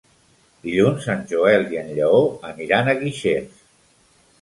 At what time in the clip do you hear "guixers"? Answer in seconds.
3.07-3.65